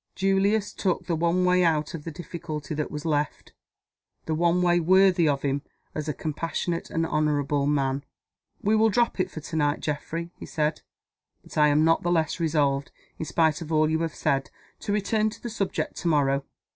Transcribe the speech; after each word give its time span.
Julius 0.15 0.73
took 0.73 1.05
the 1.05 1.15
one 1.15 1.45
way 1.45 1.63
out 1.63 1.93
of 1.93 2.05
the 2.05 2.11
difficulty 2.11 2.73
that 2.73 2.89
was 2.89 3.05
left 3.05 3.53
the 4.25 4.33
one 4.33 4.59
way 4.63 4.79
worthy 4.79 5.27
of 5.27 5.43
him 5.43 5.61
as 5.93 6.07
a 6.09 6.13
compassionate 6.15 6.89
and 6.89 7.05
an 7.05 7.11
honorable 7.11 7.67
man. 7.67 8.03
"We 8.63 8.75
will 8.75 8.89
drop 8.89 9.19
it 9.19 9.29
for 9.29 9.41
to 9.41 9.55
night, 9.55 9.79
Geoffrey," 9.81 10.31
he 10.39 10.47
said. 10.47 10.81
"But 11.43 11.55
I 11.55 11.67
am 11.67 11.85
not 11.85 12.01
the 12.01 12.11
less 12.11 12.39
resolved, 12.39 12.91
in 13.19 13.25
spite 13.25 13.61
of 13.61 13.71
all 13.71 13.85
that 13.85 13.91
you 13.91 13.99
have 13.99 14.15
said, 14.15 14.49
to 14.79 14.91
return 14.91 15.29
to 15.29 15.43
the 15.43 15.51
subject 15.51 15.97
to 15.97 16.07
morrow. 16.07 16.45